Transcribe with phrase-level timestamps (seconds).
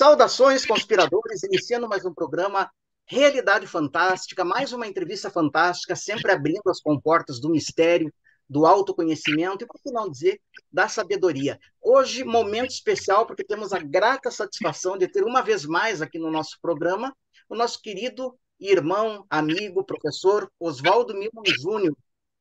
[0.00, 2.70] Saudações, conspiradores, iniciando mais um programa
[3.04, 8.10] Realidade Fantástica, mais uma entrevista fantástica, sempre abrindo as comportas do mistério,
[8.48, 10.40] do autoconhecimento e, por que não dizer,
[10.72, 11.60] da sabedoria.
[11.82, 16.30] Hoje, momento especial, porque temos a grata satisfação de ter uma vez mais aqui no
[16.30, 17.14] nosso programa
[17.46, 21.94] o nosso querido irmão, amigo, professor Oswaldo Milman Júnior,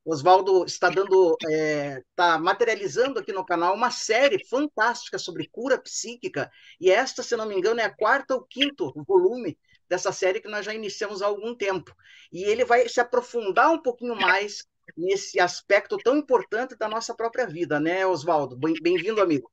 [0.06, 5.78] Oswaldo está dando, está é, tá materializando aqui no canal uma série fantástica sobre cura
[5.78, 6.50] psíquica,
[6.80, 9.58] e esta, se não me engano, é a quarta ou quinto volume
[9.88, 11.94] dessa série que nós já iniciamos há algum tempo.
[12.32, 14.66] E ele vai se aprofundar um pouquinho mais
[14.98, 18.58] nesse aspecto tão importante da nossa própria vida, né, Oswaldo?
[18.58, 19.52] Bem-vindo, amigo.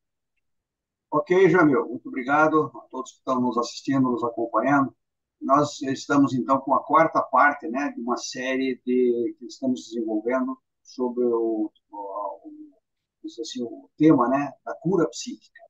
[1.11, 4.95] Ok, Jamil, muito obrigado a todos que estão nos assistindo, nos acompanhando.
[5.41, 10.59] Nós estamos, então, com a quarta parte né, de uma série de, que estamos desenvolvendo
[10.83, 15.63] sobre o, o, o, assim, o tema né, da cura psíquica.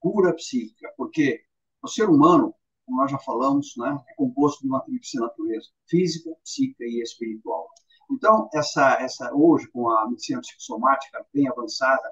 [0.00, 1.44] Cura psíquica, porque
[1.82, 6.30] o ser humano, como nós já falamos, né, é composto de uma tríplice natureza, física,
[6.42, 7.68] psíquica e espiritual.
[8.10, 12.02] Então, essa, essa, hoje, com a medicina psicossomática bem avançada,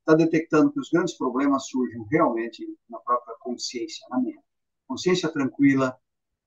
[0.00, 4.42] está detectando que os grandes problemas surgem realmente na própria consciência, na mente.
[4.86, 5.98] Consciência tranquila,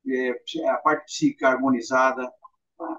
[0.07, 2.31] é, a parte psíquica harmonizada,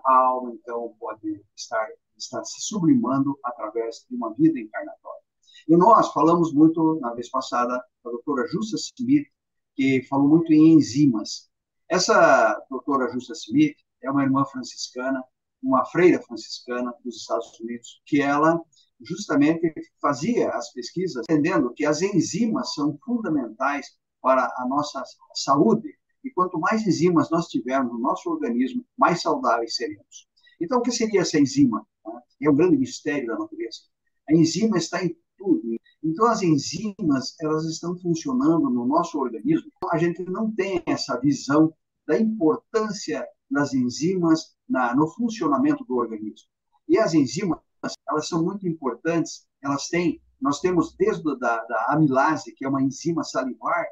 [0.04, 5.22] a alma, então, pode estar, estar se sublimando através de uma vida encarnatória.
[5.68, 9.26] E nós falamos muito, na vez passada, a doutora Justa Smith,
[9.74, 11.50] que falou muito em enzimas.
[11.88, 15.22] Essa doutora Justa Smith é uma irmã franciscana,
[15.62, 18.60] uma freira franciscana dos Estados Unidos, que ela
[19.00, 25.02] justamente fazia as pesquisas entendendo que as enzimas são fundamentais para a nossa
[25.34, 25.91] saúde
[26.24, 30.28] e quanto mais enzimas nós tivermos no nosso organismo, mais saudáveis seremos.
[30.60, 31.86] Então, o que seria essa enzima?
[32.40, 33.80] É um grande mistério da natureza.
[34.28, 35.76] A enzima está em tudo.
[36.02, 39.70] Então, as enzimas, elas estão funcionando no nosso organismo.
[39.90, 41.74] A gente não tem essa visão
[42.06, 46.48] da importância das enzimas na, no funcionamento do organismo.
[46.88, 47.60] E as enzimas,
[48.08, 49.46] elas são muito importantes.
[49.62, 53.86] Elas têm, nós temos desde da, da amilase, que é uma enzima salivar,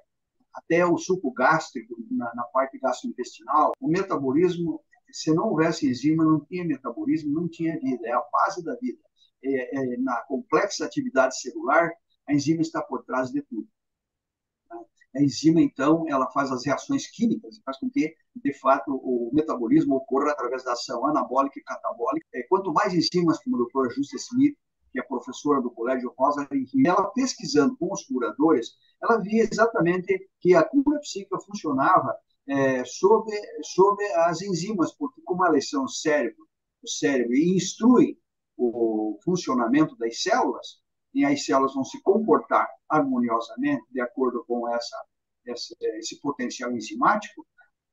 [0.54, 6.40] até o suco gástrico, na, na parte gastrointestinal, o metabolismo, se não houvesse enzima, não
[6.40, 8.98] tinha metabolismo, não tinha vida, é a base da vida.
[9.42, 11.90] É, é, na complexa atividade celular,
[12.28, 13.66] a enzima está por trás de tudo.
[15.14, 19.96] A enzima, então, ela faz as reações químicas faz com que, de fato, o metabolismo
[19.96, 22.26] ocorra através da ação anabólica e catabólica.
[22.32, 24.56] É, quanto mais enzimas, como a doutora Justa Smith
[24.92, 30.28] que é professora do Colégio Rosa, e ela pesquisando com os curadores, ela via exatamente
[30.40, 32.14] que a cura psíquica funcionava
[32.46, 36.46] é, sobre, sobre as enzimas, porque como elas são cérebro,
[36.82, 38.18] o cérebro instruem
[38.56, 40.80] o funcionamento das células,
[41.14, 44.96] e as células vão se comportar harmoniosamente de acordo com essa
[45.46, 47.46] esse potencial enzimático,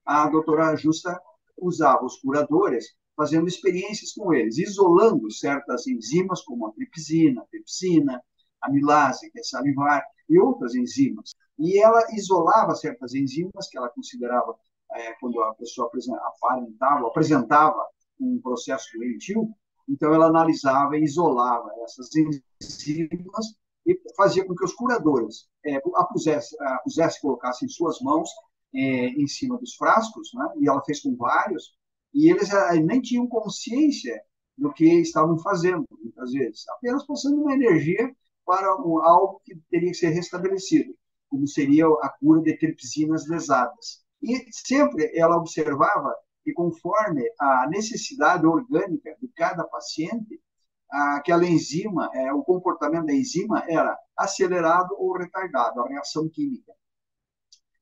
[0.06, 1.20] a doutora Justa
[1.58, 8.22] usava os curadores fazendo experiências com eles, isolando certas enzimas, como a tripsina, a pepsina,
[8.62, 11.34] a milase, que é salivar, e outras enzimas.
[11.58, 14.56] E ela isolava certas enzimas que ela considerava,
[14.92, 17.88] é, quando a pessoa aparentava, apresentava
[18.20, 19.50] um processo doentio,
[19.90, 26.04] então ela analisava e isolava essas enzimas e fazia com que os curadores é, a
[26.04, 28.30] pusessem, pusesse, colocassem suas mãos
[28.76, 30.46] é, em cima dos frascos, né?
[30.60, 31.72] e ela fez com vários,
[32.14, 34.22] e eles eh, nem tinham consciência
[34.58, 38.12] do que estavam fazendo, muitas vezes, apenas passando uma energia
[38.46, 40.96] para algo que teria que ser restabelecido,
[41.30, 44.04] como seria a cura de tripsinas lesadas.
[44.22, 50.42] E sempre ela observava que, conforme a necessidade orgânica de cada paciente,
[50.90, 56.74] aquela enzima, é, o comportamento da enzima era acelerado ou retardado, a reação química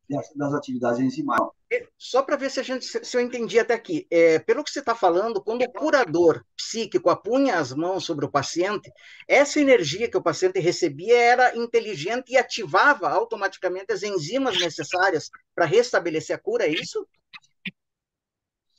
[0.08, 1.54] das atividades enzimáticas.
[1.98, 4.96] Só para ver se, gente, se eu entendi até aqui, é, pelo que você está
[4.96, 8.92] falando, quando o curador psíquico apunha as mãos sobre o paciente,
[9.28, 15.66] essa energia que o paciente recebia era inteligente e ativava automaticamente as enzimas necessárias para
[15.66, 17.08] restabelecer a cura, é isso?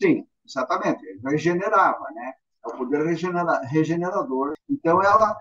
[0.00, 1.02] Sim, exatamente.
[1.24, 2.34] Regenerava, né?
[2.64, 4.54] É o poder regenera, regenerador.
[4.68, 5.36] Então, ela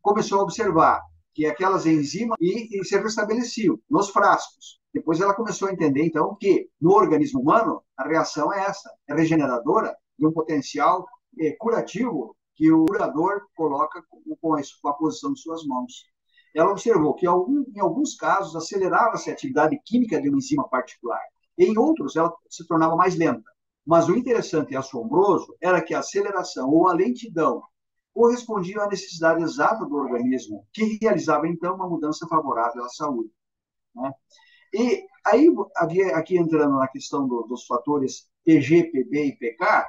[0.00, 1.02] começou a observar
[1.34, 4.79] que aquelas enzimas e, e se restabeleciam nos frascos.
[4.92, 9.14] Depois ela começou a entender, então, que no organismo humano a reação é essa, é
[9.14, 11.06] regeneradora e um potencial
[11.38, 16.04] é, curativo que o curador coloca com, com, a, com a posição de suas mãos.
[16.54, 21.20] Ela observou que algum, em alguns casos acelerava-se a atividade química de uma enzima particular,
[21.56, 23.48] em outros ela se tornava mais lenta.
[23.86, 27.62] Mas o interessante e assombroso era que a aceleração ou a lentidão
[28.12, 33.30] correspondiam à necessidade exata do organismo, que realizava então uma mudança favorável à saúde.
[33.94, 34.12] Né?
[34.72, 35.48] E aí,
[36.14, 39.88] aqui entrando na questão do, dos fatores PG, PB e PK,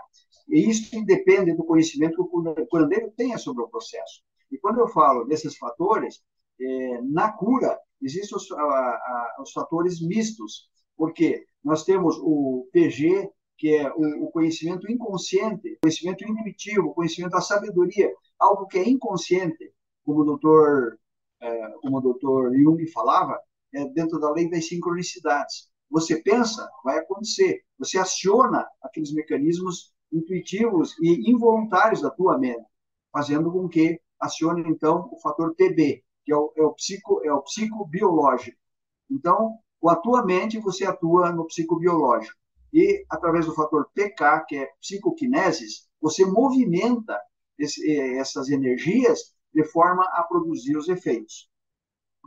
[0.49, 4.21] e isso depende do conhecimento que o curandeiro tenha sobre o processo.
[4.51, 6.21] E quando eu falo desses fatores,
[6.59, 13.29] é, na cura, existem os, a, a, os, fatores mistos, porque nós temos o PG,
[13.57, 19.73] que é o, o conhecimento inconsciente, conhecimento intuitivo, conhecimento da sabedoria, algo que é inconsciente,
[20.03, 20.99] como o doutor,
[21.39, 23.39] é, como o doutor Jung falava,
[23.73, 25.69] é dentro da lei das sincronicidades.
[25.89, 27.63] Você pensa, vai acontecer.
[27.77, 32.65] Você aciona aqueles mecanismos intuitivos e involuntários da tua mente,
[33.11, 37.33] fazendo com que acione, então, o fator TB, que é o, é o, psico, é
[37.33, 38.57] o psicobiológico.
[39.09, 42.37] Então, com a tua mente, você atua no psicobiológico.
[42.71, 47.19] E, através do fator PK, que é psicoquineses, você movimenta
[47.57, 51.49] esse, eh, essas energias de forma a produzir os efeitos.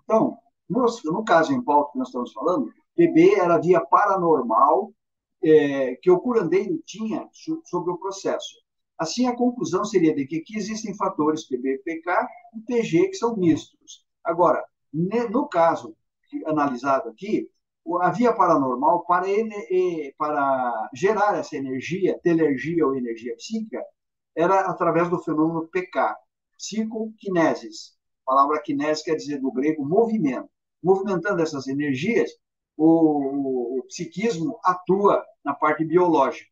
[0.03, 0.39] Então,
[0.69, 4.93] no, no caso em pauta que nós estamos falando, PB era via paranormal
[5.43, 7.29] é, que o curandeiro tinha
[7.65, 8.63] sobre o processo.
[8.99, 13.37] Assim, a conclusão seria de que aqui existem fatores PB, PK e PG que são
[13.37, 14.05] mistos.
[14.23, 15.95] Agora, no caso
[16.47, 17.49] analisado aqui,
[18.01, 19.27] a via paranormal, para,
[20.17, 23.85] para gerar essa energia, telergia ou energia psíquica,
[24.35, 26.17] era através do fenômeno PK,
[26.57, 27.95] psicoquinesis.
[28.27, 30.49] A palavra kinese quer dizer do grego movimento.
[30.85, 32.31] Movimentando essas energias,
[32.77, 36.51] o, o, psiquismo atua na parte biológica.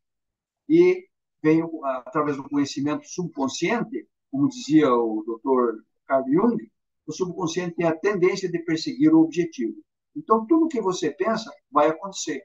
[0.67, 1.07] E
[1.41, 1.61] vem,
[2.05, 5.83] através do conhecimento subconsciente, como dizia o Dr.
[6.07, 6.57] Carl Jung,
[7.05, 9.75] o subconsciente tem a tendência de perseguir o objetivo.
[10.15, 12.41] Então, tudo que você pensa vai acontecer,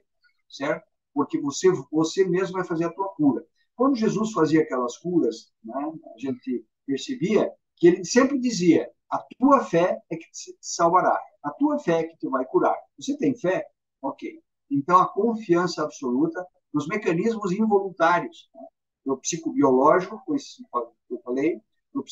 [0.47, 0.85] certo?
[1.11, 3.43] Porque você, você mesmo vai fazer a tua cura.
[3.75, 9.63] Quando Jesus fazia aquelas curas, né, a gente percebia que ele sempre dizia: a tua
[9.65, 12.75] fé é que te salvará, a tua fé é que te vai curar.
[12.97, 13.65] Você tem fé?
[14.01, 14.41] Ok.
[14.69, 18.61] Então, a confiança absoluta nos mecanismos involuntários né,
[19.05, 21.59] do psicobiológico, que eu falei,
[21.91, 22.03] do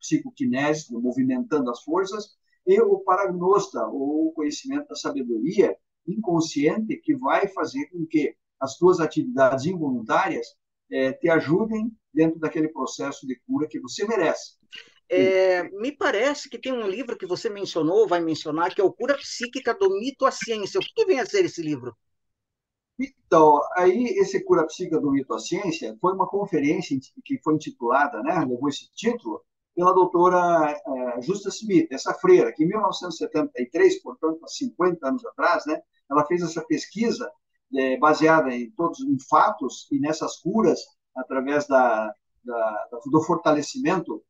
[0.00, 2.36] psicoquinese, do movimentando as forças,
[2.66, 8.76] e o paragnosta, ou o conhecimento da sabedoria inconsciente, que vai fazer com que as
[8.76, 10.46] tuas atividades involuntárias
[10.90, 14.57] é, te ajudem dentro daquele processo de cura que você merece.
[15.10, 18.92] É, me parece que tem um livro que você mencionou, vai mencionar, que é o
[18.92, 20.78] Cura Psíquica do Mito à Ciência.
[20.78, 21.96] O que vem a ser esse livro?
[22.98, 28.22] Então, aí esse Cura Psíquica do Mito à Ciência foi uma conferência que foi intitulada,
[28.22, 29.42] né, levou esse título,
[29.74, 35.64] pela doutora é, Justa Smith, essa freira, que em 1973, portanto, há 50 anos atrás,
[35.66, 37.30] né, ela fez essa pesquisa
[37.76, 40.80] é, baseada em todos em fatos e nessas curas
[41.16, 42.12] através da,
[42.44, 44.24] da, do fortalecimento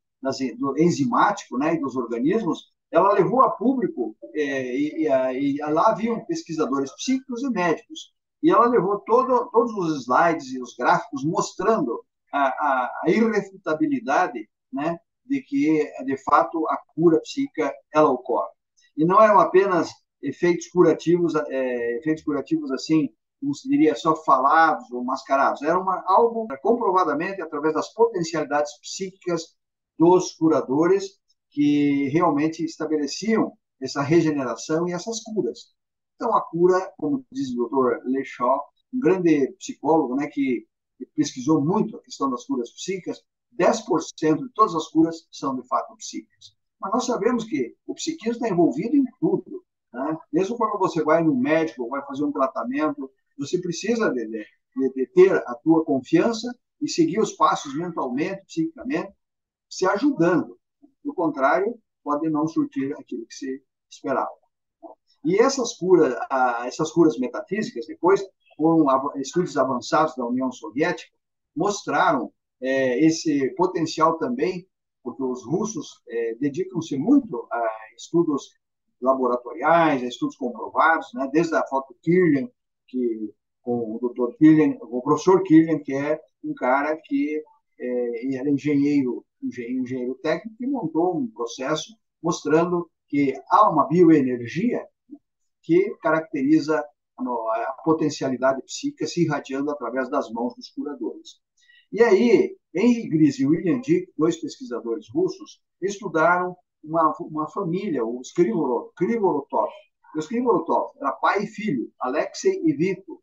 [0.57, 6.25] do enzimático né, dos organismos, ela levou a público, é, e, e, e, lá haviam
[6.25, 12.03] pesquisadores psíquicos e médicos, e ela levou todo, todos os slides e os gráficos mostrando
[12.33, 18.49] a, a, a irrefutabilidade né, de que, de fato, a cura psíquica ela ocorre.
[18.97, 23.09] E não eram apenas efeitos curativos, é, efeitos curativos assim,
[23.39, 25.61] como se diria, só falados ou mascarados.
[25.61, 29.55] Era uma, algo comprovadamente através das potencialidades psíquicas
[29.99, 31.19] dos curadores
[31.51, 33.51] que realmente estabeleciam
[33.81, 35.73] essa regeneração e essas curas.
[36.15, 38.07] Então, a cura, como diz o Dr.
[38.07, 38.61] Le Shaw,
[38.93, 40.65] um grande psicólogo né, que
[41.15, 43.21] pesquisou muito a questão das curas psíquicas,
[43.57, 46.55] 10% de todas as curas são de fato psíquicas.
[46.79, 49.63] Mas nós sabemos que o psiquismo está envolvido em tudo.
[49.93, 50.17] Né?
[50.31, 55.07] Mesmo quando você vai no médico, vai fazer um tratamento, você precisa de, de, de
[55.13, 59.13] ter a tua confiança e seguir os passos mentalmente, psiquicamente,
[59.69, 60.57] se ajudando.
[61.03, 64.29] Do contrário, pode não surtir aquilo que se esperava.
[65.23, 66.15] E essas curas,
[66.65, 68.25] essas curas metafísicas, depois,
[68.57, 68.85] com
[69.17, 71.11] estudos avançados da União Soviética,
[71.55, 74.67] mostraram é, esse potencial também,
[75.03, 78.53] porque os russos é, dedicam-se muito a estudos
[79.01, 82.49] laboratoriais, a estudos comprovados, né, desde a foto Kirlian,
[82.87, 87.43] que com o o professor Kirlian, que é um cara que
[87.79, 94.85] é, era engenheiro, engenheiro técnico, e montou um processo mostrando que há uma bioenergia
[95.61, 96.83] que caracteriza
[97.17, 101.39] a potencialidade psíquica se irradiando através das mãos dos curadores.
[101.91, 108.31] E aí, Henry Gris e William Dick, dois pesquisadores russos, estudaram uma, uma família, os
[108.31, 109.69] Krivorotov.
[110.15, 113.19] Os Krivorotov era pai e filho, Alexei e Vitor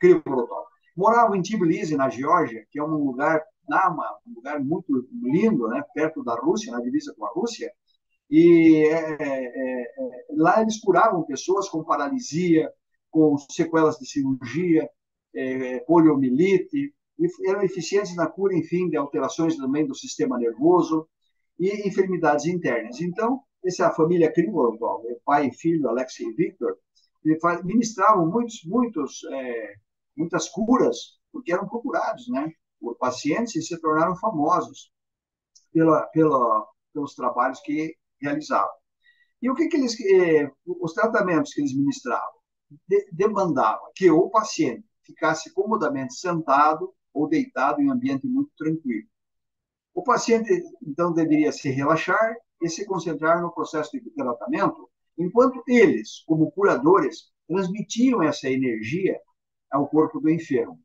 [0.00, 0.66] Krivorotov.
[0.96, 3.42] Moravam em Tbilisi, na Geórgia, que é um lugar,
[4.26, 7.72] um lugar muito lindo, né, perto da Rússia, na divisa com a Rússia,
[8.30, 12.70] E é, é, é, lá eles curavam pessoas com paralisia,
[13.10, 14.88] com sequelas de cirurgia,
[15.34, 16.92] é, poliomielite,
[17.46, 21.08] eram eficientes na cura, enfim, de alterações também do sistema nervoso
[21.58, 23.00] e enfermidades internas.
[23.00, 24.78] Então, essa família Krivorov,
[25.24, 26.76] pai e filho, Alexei e Victor,
[27.64, 29.74] ministravam muitos, muitos, é,
[30.16, 32.52] muitas curas, porque eram procurados né,
[32.84, 34.92] por pacientes e se tornaram famosos
[35.72, 38.74] pela, pela, pelos trabalhos que realizavam.
[39.40, 42.34] E o que, que eles, eh, os tratamentos que eles ministravam?
[42.86, 49.08] De, demandavam que o paciente ficasse comodamente sentado ou deitado em um ambiente muito tranquilo.
[49.94, 50.50] O paciente,
[50.82, 57.30] então, deveria se relaxar e se concentrar no processo de tratamento, enquanto eles, como curadores,
[57.46, 59.18] transmitiam essa energia
[59.70, 60.83] ao corpo do enfermo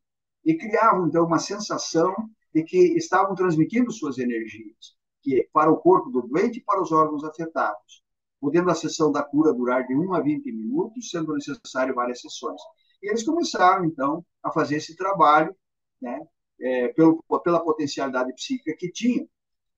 [0.50, 2.12] e criavam, então, uma sensação
[2.52, 6.92] de que estavam transmitindo suas energias que para o corpo do doente e para os
[6.92, 8.04] órgãos afetados,
[8.42, 12.60] podendo a sessão da cura durar de 1 a 20 minutos, sendo necessário várias sessões.
[13.04, 15.56] E eles começaram, então, a fazer esse trabalho,
[16.02, 16.20] né,
[16.60, 19.30] é, pelo, pela potencialidade psíquica que tinham.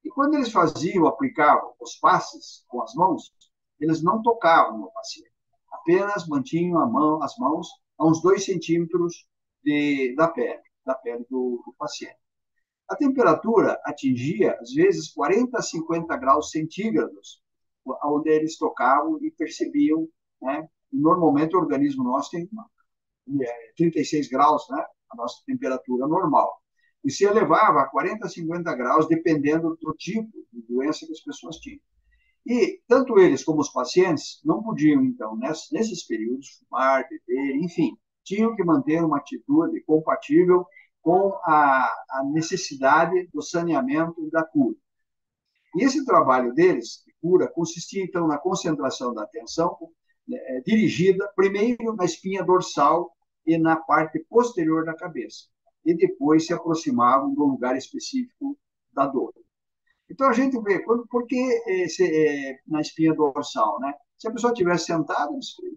[0.06, 3.34] E quando eles faziam, aplicavam os passes com as mãos,
[3.78, 5.34] eles não tocavam no paciente,
[5.70, 7.68] apenas mantinham mão, as mãos
[8.00, 9.28] a uns dois centímetros
[9.64, 12.18] de, da pele, da pele do, do paciente.
[12.90, 17.42] A temperatura atingia, às vezes, 40 a 50 graus centígrados,
[18.04, 20.08] onde eles tocavam e percebiam,
[20.42, 20.68] né?
[20.92, 22.50] Normalmente, o organismo nosso tem
[23.78, 24.86] 36 é, graus, né?
[25.10, 26.62] A nossa temperatura normal.
[27.04, 31.22] E se elevava a 40 a 50 graus, dependendo do tipo de doença que as
[31.22, 31.80] pessoas tinham.
[32.46, 38.56] E tanto eles como os pacientes não podiam, então, nesses períodos, fumar, beber, enfim, tinham
[38.56, 40.66] que manter uma atitude compatível
[41.02, 44.76] com a, a necessidade do saneamento e da cura.
[45.76, 49.78] E esse trabalho deles, de cura, consistia, então, na concentração da atenção
[50.32, 53.12] é, dirigida primeiro na espinha dorsal
[53.46, 55.46] e na parte posterior da cabeça,
[55.86, 58.58] e depois se aproximavam do lugar específico
[58.94, 59.34] da dor.
[60.10, 61.38] Então, a gente vê, por que
[61.68, 63.80] esse, é, na espinha dorsal?
[63.80, 63.94] Né?
[64.18, 65.32] Se a pessoa estiver sentada,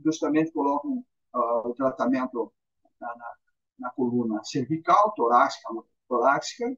[0.05, 2.53] justamente colocam uh, o tratamento
[3.01, 3.35] na, na
[3.79, 5.69] na coluna cervical, torácica,
[6.09, 6.77] torácica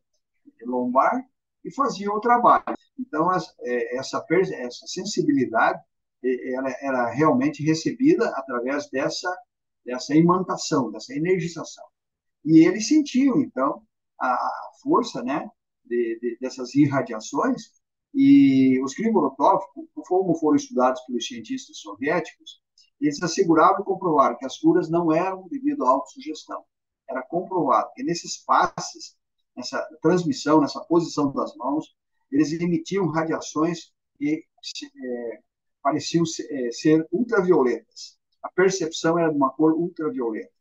[0.62, 1.24] lombar,
[1.64, 2.64] e fazia o trabalho.
[2.98, 5.80] Então, é, essa, essa sensibilidade
[6.22, 9.36] era, era realmente recebida através dessa,
[9.84, 11.84] dessa imantação, dessa energização.
[12.44, 13.82] E eles sentiam, então,
[14.20, 14.50] a
[14.82, 15.48] força né,
[15.84, 17.72] de, de, dessas irradiações,
[18.14, 19.64] e os Krivolotovs,
[20.08, 22.62] como foram estudados pelos cientistas soviéticos,
[23.00, 26.64] eles asseguravam e comprovaram que as curas não eram devido à autossugestão,
[27.08, 29.16] era comprovado que nesses passes,
[29.56, 31.94] nessa transmissão, nessa posição das mãos,
[32.30, 34.44] eles emitiam radiações que
[34.82, 35.40] é,
[35.82, 38.18] pareciam é, ser ultravioletas.
[38.42, 40.52] A percepção era de uma cor ultravioleta.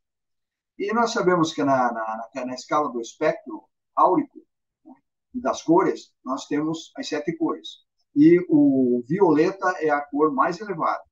[0.77, 3.63] E nós sabemos que na, na, na escala do espectro
[3.96, 4.39] áurico
[4.84, 4.94] né,
[5.34, 7.86] das cores, nós temos as sete cores.
[8.15, 11.04] E o violeta é a cor mais elevada.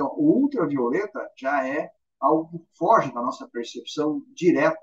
[0.00, 4.80] Então, o ultravioleta já é algo que foge da nossa percepção direta,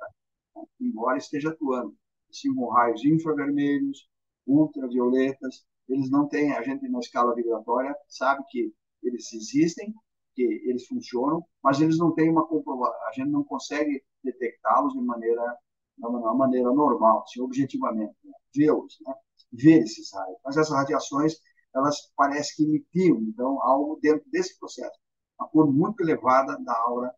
[0.55, 1.95] né, embora esteja atuando.
[2.29, 4.07] São raios infravermelhos,
[4.45, 8.71] ultravioletas, eles não têm, a gente na escala vibratória sabe que
[9.01, 9.91] eles existem,
[10.35, 15.01] que eles funcionam, mas eles não têm uma comprovação, a gente não consegue detectá-los de
[15.01, 15.57] maneira,
[15.97, 18.33] de uma maneira normal, assim, objetivamente, né?
[18.55, 19.15] vê-los, né?
[19.51, 20.37] ver esses raios.
[20.45, 21.33] Mas essas radiações,
[21.73, 25.06] elas parecem que emitiam, então, algo dentro desse processo.
[25.39, 27.13] Uma cor muito elevada da aura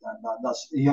[0.00, 0.84] da, das, e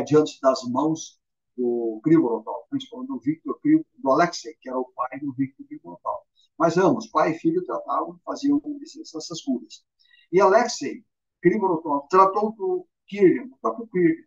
[0.42, 1.20] das mãos
[1.58, 3.60] do Krivorotov, principalmente do Victor
[3.98, 6.24] do Alexei, que era o pai do Victor Krivorotov.
[6.58, 9.84] Mas ambos, pai e filho, tratavam, faziam essas curas.
[10.32, 11.04] E Alexei
[11.42, 14.26] Krivorotov tratou do Kirlian, o próprio Kirlian,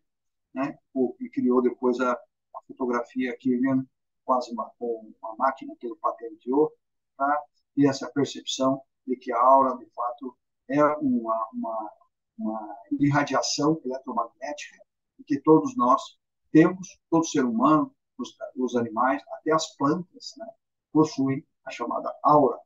[0.54, 0.78] né?
[0.92, 3.86] o que criou depois a, a fotografia Kirlian
[4.24, 4.48] com, as,
[4.78, 6.72] com a máquina que ele patenteou,
[7.16, 7.40] tá?
[7.76, 10.36] e essa percepção de que a aura, de fato,
[10.68, 11.90] é uma, uma
[12.38, 14.82] uma irradiação eletromagnética
[15.26, 16.02] que todos nós
[16.50, 20.46] temos, todo ser humano, os, os animais, até as plantas, né,
[20.92, 22.58] possuem a chamada aura.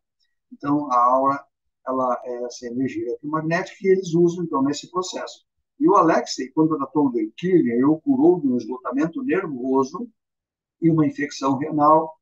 [0.52, 1.44] Então, a aura
[1.86, 5.46] ela é essa energia eletromagnética que eles usam, então, nesse processo.
[5.78, 10.10] E o Alexei, quando tratou do Kirlian, o curou de um esgotamento nervoso
[10.80, 12.18] e uma infecção renal.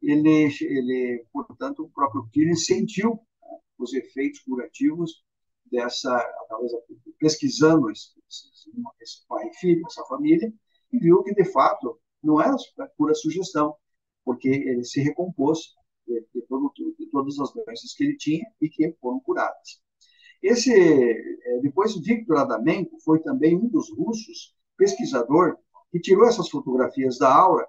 [0.00, 5.25] Ele, ele portanto, o próprio Kirlian sentiu né, os efeitos curativos
[5.70, 6.18] dessa,
[6.48, 6.72] talvez
[7.18, 8.10] pesquisando esse,
[9.00, 10.52] esse pai e filho, essa família,
[10.92, 12.56] e viu que, de fato, não era
[12.96, 13.74] pura sugestão,
[14.24, 15.74] porque ele se recompôs
[16.06, 19.80] de, de, todo, de todas as doenças que ele tinha e que foram curadas.
[20.42, 25.56] Esse, é, depois, Victor Adamenko foi também um dos russos, pesquisador,
[25.90, 27.66] que tirou essas fotografias da aura,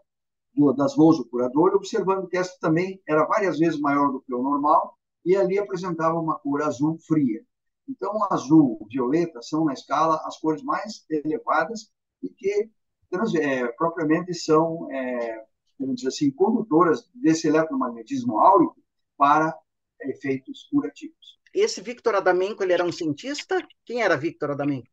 [0.54, 4.34] do, das mãos do curador, observando que essa também era várias vezes maior do que
[4.34, 7.44] o normal, e ali apresentava uma cor azul fria.
[7.88, 11.90] Então, azul, violeta são, na escala, as cores mais elevadas
[12.22, 12.70] e que
[13.42, 15.46] é, propriamente são, é,
[15.80, 18.76] vamos dizer assim, condutoras desse eletromagnetismo áurico
[19.18, 19.58] para
[20.02, 21.40] efeitos curativos.
[21.54, 23.66] Esse Victor Adamenko, ele era um cientista?
[23.86, 24.90] Quem era Victor Adamenko?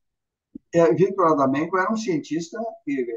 [0.72, 2.58] É, Victor Adamenko era um cientista,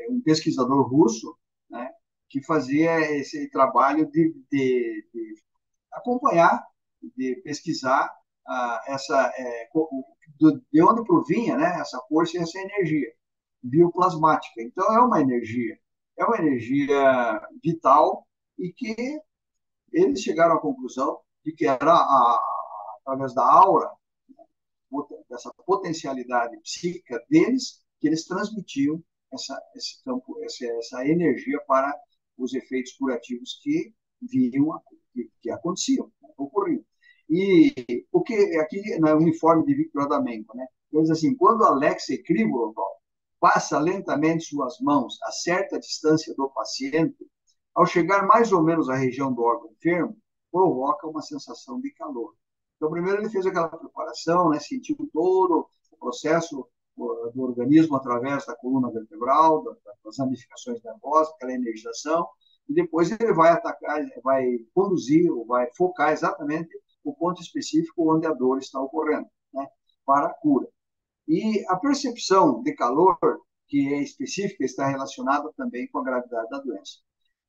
[0.09, 1.37] um pesquisador russo,
[1.69, 1.91] né,
[2.29, 5.35] que fazia esse trabalho de, de, de
[5.91, 6.65] acompanhar,
[7.15, 8.11] de pesquisar
[8.47, 9.69] ah, essa, é,
[10.71, 13.11] de onde provinha né, essa força e essa energia
[13.61, 14.61] bioplasmática.
[14.61, 15.77] Então, é uma energia,
[16.17, 18.25] é uma energia vital
[18.57, 18.95] e que
[19.91, 22.41] eles chegaram à conclusão de que era a,
[23.01, 23.91] através da aura,
[25.29, 31.93] dessa potencialidade psíquica deles, que eles transmitiam essa, esse campo, essa, essa energia para
[32.37, 34.81] os efeitos curativos que vinham,
[35.13, 36.83] que, que aconteciam, né, ocorriam.
[37.29, 40.65] E o que aqui no uniforme de Victor Adamenko, né?
[40.91, 42.73] Diz assim, quando Alexei Krivolov
[43.39, 47.17] passa lentamente suas mãos a certa distância do paciente,
[47.75, 50.17] ao chegar mais ou menos à região do órgão enfermo,
[50.51, 52.33] provoca uma sensação de calor.
[52.77, 58.55] Então, primeiro ele fez aquela preparação, né, sentiu todo o processo do organismo através da
[58.55, 59.63] coluna vertebral,
[60.03, 62.27] das ramificações nervosas, aquela energização,
[62.67, 66.69] e depois ele vai atacar, vai conduzir, ou vai focar exatamente
[67.09, 69.65] o ponto específico onde a dor está ocorrendo, né,
[70.05, 70.67] para a cura.
[71.27, 73.17] E a percepção de calor,
[73.67, 76.99] que é específica, está relacionada também com a gravidade da doença.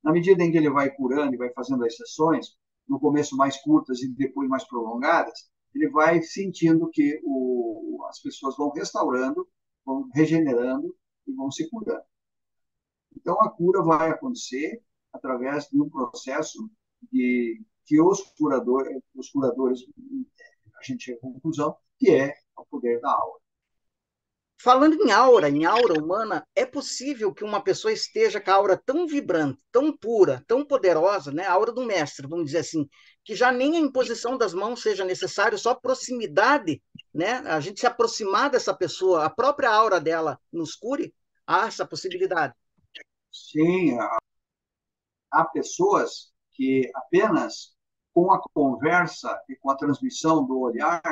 [0.03, 2.57] Na medida em que ele vai curando e vai fazendo as sessões,
[2.88, 8.57] no começo mais curtas e depois mais prolongadas, ele vai sentindo que o, as pessoas
[8.57, 9.47] vão restaurando,
[9.85, 12.03] vão regenerando e vão se curando.
[13.16, 16.71] Então, a cura vai acontecer através de um processo
[17.12, 19.81] de que os curadores, os curadores
[20.79, 23.40] a gente chega à conclusão que é o poder da aura.
[24.61, 28.77] Falando em aura, em aura humana, é possível que uma pessoa esteja com a aura
[28.77, 31.46] tão vibrante, tão pura, tão poderosa, né?
[31.46, 32.87] a aura do mestre, vamos dizer assim,
[33.24, 36.83] que já nem a imposição das mãos seja necessário, só a proximidade,
[37.14, 37.35] né?
[37.46, 41.14] a gente se aproximar dessa pessoa, a própria aura dela nos cure,
[41.46, 42.53] há essa possibilidade.
[43.33, 43.96] Sim,
[45.31, 47.78] há pessoas que apenas
[48.12, 51.03] com a conversa e com a transmissão do olhar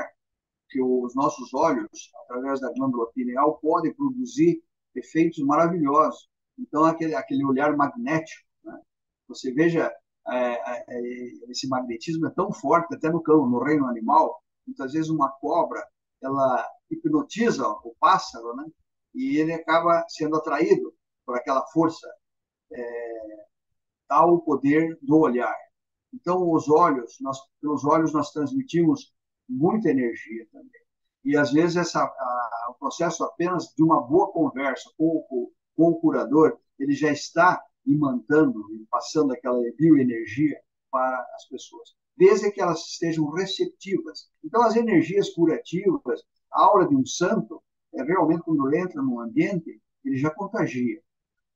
[0.68, 4.62] que os nossos olhos, através da glândula pineal, podem produzir
[4.94, 6.28] efeitos maravilhosos.
[6.58, 8.80] Então, aquele, aquele olhar magnético, né?
[9.28, 9.92] você veja,
[10.28, 10.34] é,
[10.88, 15.30] é, esse magnetismo é tão forte, até no cão, no reino animal, muitas vezes uma
[15.30, 15.86] cobra,
[16.22, 18.64] ela hipnotiza o pássaro, né?
[19.14, 22.08] e ele acaba sendo atraído por aquela força,
[22.72, 23.46] é,
[24.08, 25.54] tal o poder do olhar.
[26.16, 29.14] Então, os olhos, nós, pelos olhos nós transmitimos
[29.46, 30.80] muita energia também.
[31.24, 35.90] E às vezes essa, a, o processo apenas de uma boa conversa com, com, com
[35.90, 40.58] o curador, ele já está imantando e passando aquela bioenergia
[40.90, 44.30] para as pessoas, desde que elas estejam receptivas.
[44.42, 47.62] Então, as energias curativas, a aura de um santo,
[47.94, 51.00] é realmente quando ele entra no ambiente, ele já contagia.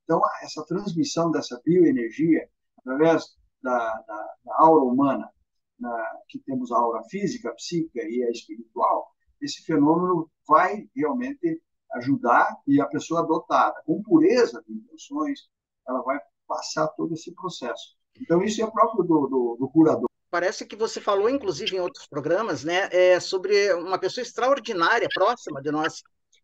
[0.04, 5.30] Então, essa transmissão dessa bioenergia, através da, da, da aura humana,
[5.78, 11.62] na, que temos a aura física, psíquica e a espiritual, esse fenômeno vai realmente
[11.94, 15.48] ajudar e a pessoa dotada com pureza de intenções,
[15.88, 17.96] ela vai passar todo esse processo.
[18.20, 20.08] Então, isso é próprio do, do, do curador.
[20.30, 25.60] Parece que você falou, inclusive, em outros programas, né, é, sobre uma pessoa extraordinária, próxima
[25.60, 26.02] de nós,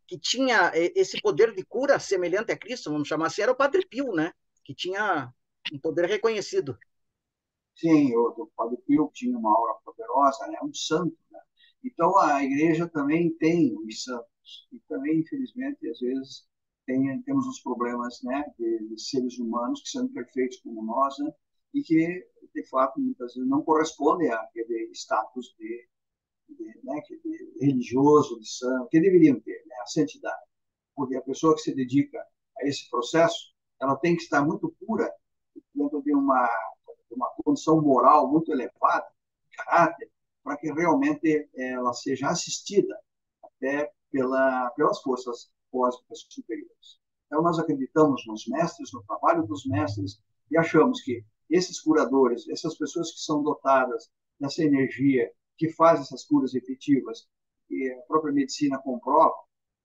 [0.09, 3.57] que tinha é, esse poder de cura semelhante a Cristo, vamos chamar assim, era o
[3.57, 4.33] Padre Pio, né,
[4.65, 5.33] que tinha
[5.73, 6.77] um poder reconhecido.
[7.77, 10.59] Sim, o, o Padre Pio tinha uma aura poderosa, né?
[10.63, 11.17] um santo.
[11.31, 11.41] Né?
[11.85, 14.69] Então, a igreja também tem os santos.
[14.73, 16.49] E também, infelizmente, às vezes,
[16.87, 21.31] tem, temos os problemas né, de, de, seres humanos que são perfeitos como nós, né?
[21.75, 25.89] e que, de fato, muitas vezes não correspondem àquele status de,
[26.49, 27.21] de, né, de
[27.61, 30.43] religioso, de santo, que deveriam ter, né, a santidade.
[30.95, 32.25] Porque a pessoa que se dedica
[32.59, 35.13] a esse processo, ela tem que estar muito pura
[35.75, 36.49] dentro de uma
[37.57, 39.07] condição moral muito elevada,
[39.57, 40.11] caráter,
[40.45, 42.95] para que realmente ela seja assistida
[43.43, 47.01] até pela, pelas forças cósmicas superiores.
[47.27, 52.77] Então, nós acreditamos nos mestres, no trabalho dos mestres, e achamos que esses curadores, essas
[52.77, 57.27] pessoas que são dotadas dessa energia, que faz essas curas efetivas,
[57.69, 59.35] e a própria medicina comprova,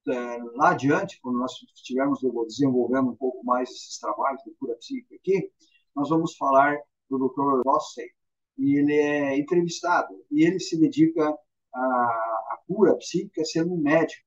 [0.06, 5.16] é, lá adiante, quando nós estivermos desenvolvendo um pouco mais esses trabalhos de cura psíquica
[5.16, 5.50] aqui,
[5.94, 6.78] nós vamos falar
[7.18, 7.62] do Dr.
[7.66, 8.10] Rossey,
[8.58, 11.28] e ele é entrevistado, e ele se dedica
[11.74, 14.24] à, à cura psíquica sendo um médico.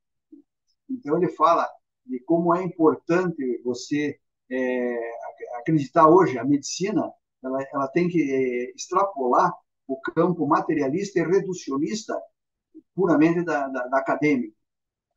[0.90, 1.68] Então, ele fala
[2.06, 4.20] de como é importante você
[4.50, 4.98] é,
[5.60, 7.12] acreditar hoje, a medicina
[7.44, 9.54] ela, ela tem que é, extrapolar
[9.88, 12.20] o campo materialista e reducionista
[12.96, 14.56] puramente da, da, da acadêmica.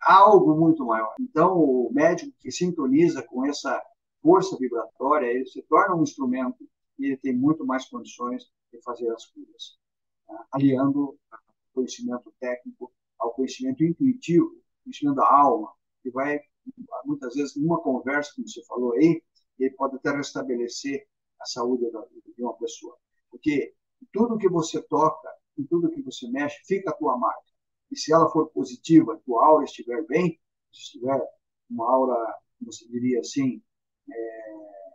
[0.01, 1.15] Há algo muito maior.
[1.19, 3.83] Então, o médico que sintoniza com essa
[4.23, 9.11] força vibratória, ele se torna um instrumento e ele tem muito mais condições de fazer
[9.11, 9.79] as curas,
[10.27, 10.47] tá?
[10.53, 11.19] aliando
[11.73, 14.51] conhecimento técnico ao conhecimento intuitivo,
[14.85, 16.41] conhecimento da alma, que vai,
[17.05, 19.23] muitas vezes, numa conversa, como você falou aí,
[19.59, 21.07] ele pode até restabelecer
[21.41, 21.85] a saúde
[22.37, 22.97] de uma pessoa.
[23.31, 23.75] Porque
[24.13, 27.43] tudo que você toca, em tudo que você mexe, fica a tua marca.
[27.91, 30.39] E se ela for positiva, a tua aura estiver bem,
[30.73, 31.21] se estiver
[31.71, 33.63] uma aura, você diria assim,
[34.11, 34.88] é,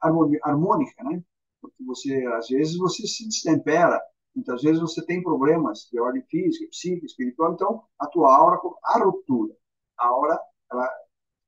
[0.00, 1.22] harmônica, né?
[1.60, 4.00] Porque você, às vezes, você se destempera,
[4.34, 8.98] muitas vezes você tem problemas de ordem física, psíquica, espiritual, então a tua aura, a
[8.98, 9.54] ruptura,
[9.98, 10.88] a aura, ela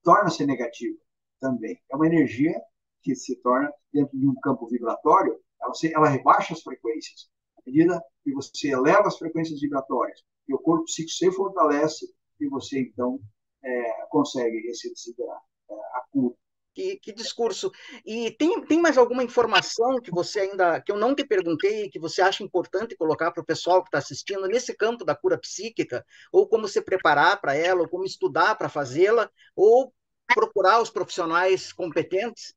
[0.03, 0.99] torna-se negativa
[1.41, 1.81] também.
[1.91, 2.61] É uma energia
[3.03, 7.29] que se torna, dentro de um campo vibratório, ela, se, ela rebaixa as frequências.
[7.59, 12.07] À medida que você eleva as frequências vibratórias, e o corpo psíquico se fortalece,
[12.41, 13.21] e você, então,
[13.65, 16.35] é, consegue esse a, a cura.
[16.75, 17.71] Que, que, discurso.
[18.05, 21.99] E tem, tem mais alguma informação que você ainda, que eu não te perguntei, que
[21.99, 26.03] você acha importante colocar para o pessoal que está assistindo nesse campo da cura psíquica,
[26.33, 29.93] ou como se preparar para ela, ou como estudar para fazê-la, ou
[30.35, 32.55] procurar os profissionais competentes?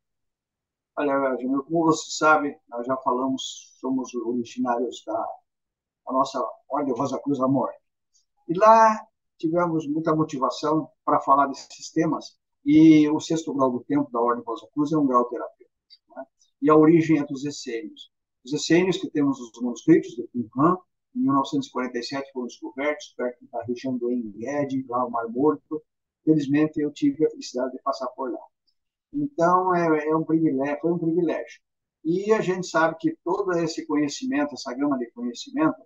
[0.98, 7.20] Olha, Júnior, como você sabe, nós já falamos, somos originários da, da nossa Ordem Rosa
[7.20, 7.70] Cruz Amor.
[8.48, 9.06] E lá
[9.38, 14.44] tivemos muita motivação para falar desses temas, e o sexto grau do tempo da Ordem
[14.46, 15.72] Rosa Cruz é um grau terapêutico.
[16.16, 16.24] Né?
[16.62, 18.12] E a origem é dos essênios.
[18.44, 20.78] Os essênios que temos os manuscritos de Qumran,
[21.16, 25.82] em 1947 foram descobertos, perto da região do Engedi, lá no Mar Morto,
[26.26, 28.40] Felizmente, eu tive a felicidade de passar por lá.
[29.14, 31.62] Então, é, é um privilégio, foi um privilégio.
[32.04, 35.78] E a gente sabe que todo esse conhecimento, essa gama de conhecimento,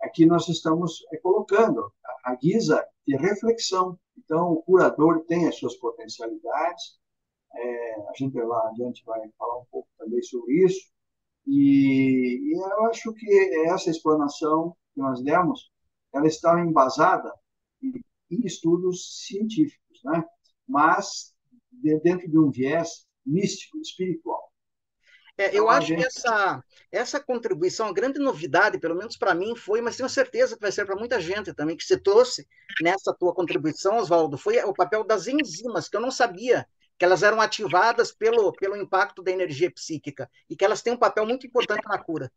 [0.00, 1.92] aqui nós estamos é, colocando
[2.24, 3.98] a, guisa de reflexão.
[4.16, 6.98] Então, o curador tem as suas potencialidades.
[7.54, 10.80] É, a gente lá adiante vai falar um pouco também sobre isso.
[11.46, 15.70] E, e, eu acho que essa explanação que nós demos,
[16.12, 17.32] ela está embasada
[17.82, 17.92] em,
[18.30, 20.24] em estudos científicos né?
[20.66, 21.34] mas
[22.02, 24.47] dentro de um viés místico, espiritual.
[25.38, 29.54] É, eu então, acho que essa, essa contribuição, a grande novidade, pelo menos para mim,
[29.54, 32.46] foi, mas tenho certeza que vai ser para muita gente também, que se trouxe
[32.82, 36.66] nessa tua contribuição, Oswaldo, foi o papel das enzimas, que eu não sabia
[36.98, 40.98] que elas eram ativadas pelo, pelo impacto da energia psíquica e que elas têm um
[40.98, 42.32] papel muito importante na cura.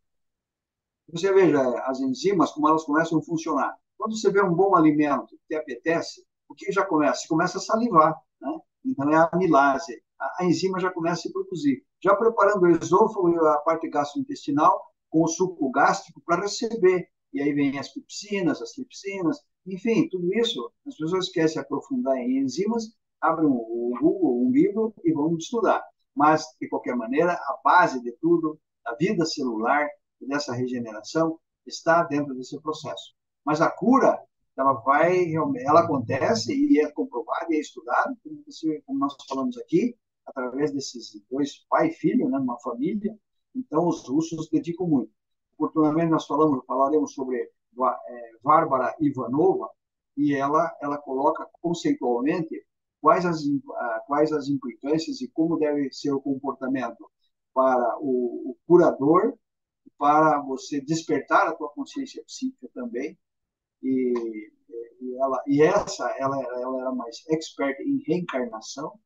[1.12, 3.76] Você veja, as enzimas, como elas começam a funcionar.
[3.98, 7.22] Quando você vê um bom alimento que te apetece, o que já começa?
[7.22, 8.60] Você começa a salivar, né?
[8.86, 10.02] Então é a amilase.
[10.22, 11.84] A, enzima já começa a se produzir.
[12.04, 17.08] Já preparando o esôfago e a parte gastrointestinal com o suco gástrico para receber.
[17.34, 20.72] E aí vem as pepsinas, as tripsinas, enfim, tudo isso.
[20.86, 25.84] As pessoas querem se aprofundar em enzimas, abrem o Google, um livro e vão estudar.
[26.16, 29.88] Mas, de qualquer maneira, a base de tudo, da vida celular
[30.20, 33.14] e dessa regeneração, está dentro desse processo.
[33.46, 34.20] Mas a cura
[34.58, 38.16] ela vai, ela acontece e é comprovada e é estudada,
[38.86, 43.18] como nós falamos aqui, através desses dois pai e filho, né, numa família.
[43.56, 45.12] Então, os russos dedicam muito.
[45.58, 49.70] Oportunamente, nós falamos, falaremos sobre é, Bárbara Ivanova,
[50.18, 52.66] e ela, ela coloca conceitualmente
[53.00, 53.42] quais as,
[54.06, 57.10] quais as implicâncias e como deve ser o comportamento
[57.54, 59.34] para o, o curador,
[59.98, 63.18] para você despertar a tua consciência psíquica também,
[63.84, 64.14] e,
[65.02, 69.00] e, ela, e essa, ela, ela era mais expert em reencarnação,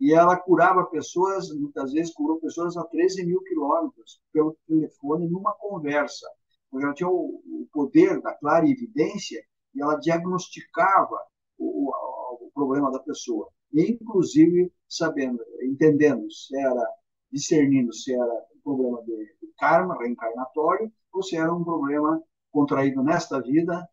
[0.00, 5.52] e ela curava pessoas, muitas vezes curou pessoas a 13 mil quilômetros pelo telefone numa
[5.52, 6.26] conversa.
[6.70, 11.18] Porque ela tinha o, o poder da clara evidência e ela diagnosticava
[11.58, 13.48] o, o, o, problema da pessoa.
[13.72, 16.88] E, inclusive, sabendo, entendendo se era,
[17.30, 23.02] discernindo se era um problema de, de karma reencarnatório ou se era um problema contraído
[23.02, 23.86] nesta vida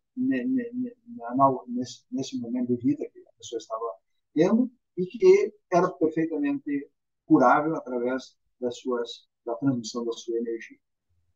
[1.68, 3.94] nesse, nesse momento de vida que a pessoa estava
[4.34, 6.90] tendo e que era perfeitamente
[7.24, 10.76] curável através das suas da transmissão da sua energia.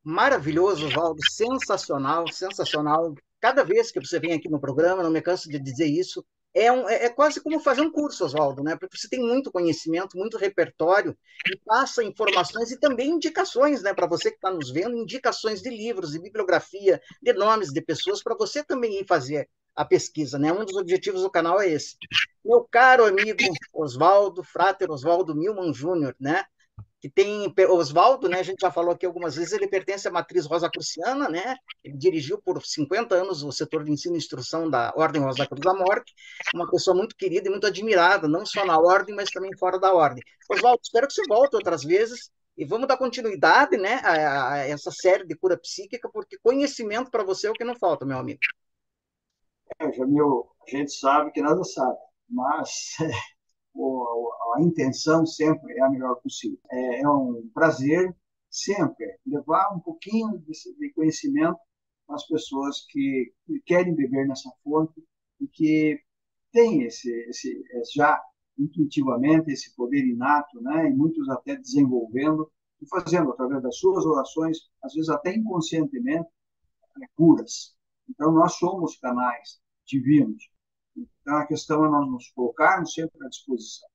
[0.03, 3.14] Maravilhoso, Oswaldo, sensacional, sensacional.
[3.40, 6.70] Cada vez que você vem aqui no programa, não me canso de dizer isso, é,
[6.70, 8.77] um, é, é quase como fazer um curso, Oswaldo, né?
[8.77, 13.94] Porque você tem muito conhecimento, muito repertório e passa informações e também indicações, né?
[13.94, 18.22] Para você que está nos vendo, indicações de livros, de bibliografia, de nomes de pessoas,
[18.22, 20.53] para você também ir fazer a pesquisa, né?
[20.53, 21.97] Um dos objetivos do canal é esse.
[22.45, 23.39] Meu caro amigo
[23.73, 26.45] Oswaldo, Frater Oswaldo Milman Júnior, né?
[27.03, 30.47] que tem Oswaldo, né, a gente já falou aqui algumas vezes, ele pertence à matriz
[30.47, 35.21] Rosacruciana, né, ele dirigiu por 50 anos o setor de ensino e instrução da Ordem
[35.21, 36.15] Rosa Cruz da Morte,
[36.55, 39.93] uma pessoa muito querida e muito admirada, não só na Ordem, mas também fora da
[39.93, 40.23] Ordem.
[40.49, 44.93] Oswaldo, espero que você volte outras vezes e vamos dar continuidade, né, a, a essa
[44.93, 48.39] série de cura psíquica, porque conhecimento para você é o que não falta, meu amigo.
[49.79, 52.97] É, Jamil, a gente sabe que nada sabe, mas
[54.57, 56.59] a intenção sempre é a melhor possível.
[56.71, 58.15] É, é um prazer
[58.51, 60.39] sempre levar um pouquinho
[60.79, 61.59] de conhecimento
[62.09, 63.33] as pessoas que
[63.65, 65.03] querem beber nessa fonte
[65.41, 65.99] e que
[66.53, 68.21] têm esse, esse já
[68.59, 70.91] intuitivamente esse poder inato, né?
[70.91, 72.51] E muitos até desenvolvendo
[72.83, 76.29] e fazendo através das suas orações, às vezes até inconscientemente,
[77.03, 77.75] é, curas.
[78.09, 79.62] Então nós somos canais
[79.92, 80.52] divinos
[80.96, 83.88] então, a questão é nós nos colocarmos sempre à disposição.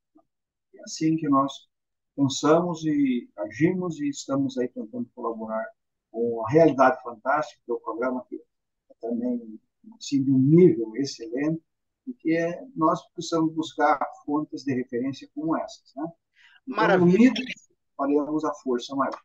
[0.75, 1.67] É assim que nós
[2.15, 5.65] pensamos e agimos e estamos aí tentando colaborar
[6.09, 9.59] com a Realidade Fantástica, que é o programa que é também
[9.99, 11.61] assim, de um nível excelente,
[12.07, 15.93] e que é, nós precisamos buscar fontes de referência como essas.
[15.95, 16.03] Né?
[16.63, 17.29] Então, Maravilha.
[17.29, 17.45] Então,
[17.95, 19.21] faremos a força maior.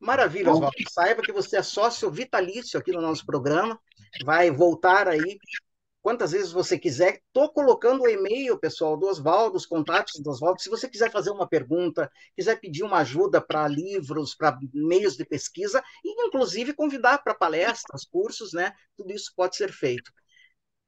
[0.00, 0.76] Maravilha, Oswaldo.
[0.90, 3.80] Saiba que você é sócio vitalício aqui no nosso programa.
[4.24, 5.38] Vai voltar aí
[6.04, 7.22] quantas vezes você quiser.
[7.26, 10.60] Estou colocando o e-mail, pessoal, do Oswaldo, os contatos do Oswaldo.
[10.60, 15.24] Se você quiser fazer uma pergunta, quiser pedir uma ajuda para livros, para meios de
[15.24, 18.74] pesquisa, e inclusive convidar para palestras, cursos, né?
[18.94, 20.12] Tudo isso pode ser feito.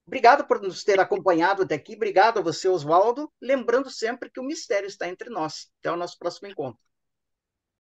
[0.06, 1.94] Obrigado por nos ter acompanhado até aqui.
[1.94, 3.32] Obrigado a você, Oswaldo.
[3.40, 5.70] Lembrando sempre que o mistério está entre nós.
[5.80, 6.85] Até o nosso próximo encontro.